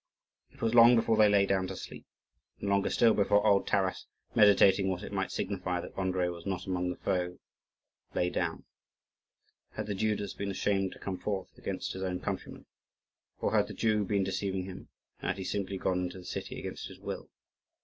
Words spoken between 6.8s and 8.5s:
the foe, lay